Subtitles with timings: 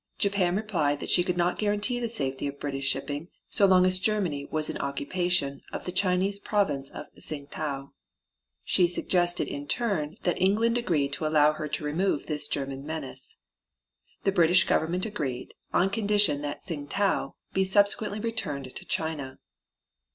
[0.17, 3.99] Japan replied that she could not guarantee the safety of British shipping so long as
[3.99, 7.93] Germany was in occupation of the Chinese province of Tsing tau.
[8.63, 13.37] She suggested in turn that England agree to allow her to remove this German menace.
[14.23, 19.37] The British Government agreed, on the condition that Tsing tau be subsequently returned to China.